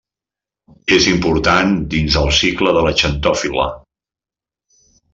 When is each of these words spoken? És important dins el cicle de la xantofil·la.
És 0.97 1.05
important 1.11 1.77
dins 1.93 2.19
el 2.23 2.33
cicle 2.39 2.75
de 2.81 2.85
la 2.89 2.97
xantofil·la. 3.05 3.71